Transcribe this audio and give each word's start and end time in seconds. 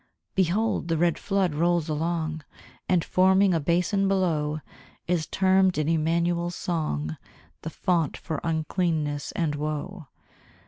Behold! 0.33 0.87
the 0.87 0.97
red 0.97 1.19
flood 1.19 1.53
rolls 1.53 1.87
along, 1.87 2.43
And 2.89 3.05
forming 3.05 3.53
a 3.53 3.59
bason 3.59 4.07
below, 4.07 4.61
Is 5.07 5.27
termed 5.27 5.77
in 5.77 5.87
Emanuel's 5.87 6.55
song 6.55 7.17
The 7.61 7.69
fount 7.69 8.17
for 8.17 8.41
uncleanness 8.43 9.31
and 9.33 9.53
woe. 9.53 10.07